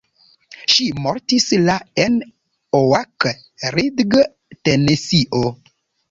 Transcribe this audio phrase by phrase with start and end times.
[0.75, 1.73] Ŝi mortis la
[2.05, 2.15] en
[2.79, 3.27] Oak
[3.75, 4.23] Ridge,
[4.69, 5.43] Tenesio.